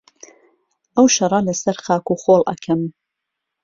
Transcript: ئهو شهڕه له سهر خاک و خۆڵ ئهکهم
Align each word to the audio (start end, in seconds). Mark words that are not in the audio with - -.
ئهو 0.95 1.05
شهڕه 1.15 1.39
له 1.47 1.53
سهر 1.61 1.77
خاک 1.85 2.05
و 2.11 2.15
خۆڵ 2.23 2.41
ئهکهم 2.49 2.81